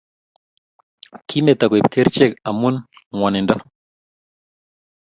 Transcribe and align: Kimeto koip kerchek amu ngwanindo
Kimeto 1.27 1.65
koip 1.71 1.87
kerchek 1.93 2.31
amu 2.47 2.69
ngwanindo 3.13 3.55